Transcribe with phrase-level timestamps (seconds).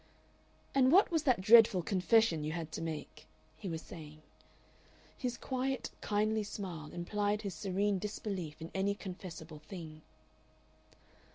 [0.73, 4.23] "And what was that dreadful confession you had to make?" he was saying.
[5.15, 10.01] His quiet, kindly smile implied his serene disbelief in any confessible thing.